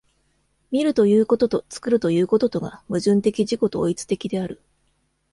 [0.71, 4.59] 見るということと作るということとが矛盾的自己同一的である。